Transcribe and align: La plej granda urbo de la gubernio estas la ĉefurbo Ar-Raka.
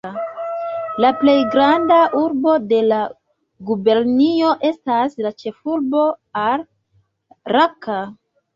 La 1.03 1.09
plej 1.19 1.35
granda 1.55 1.97
urbo 2.21 2.55
de 2.71 2.79
la 2.87 3.03
gubernio 3.71 4.55
estas 4.73 5.21
la 5.27 5.35
ĉefurbo 5.45 6.09
Ar-Raka. 6.49 8.03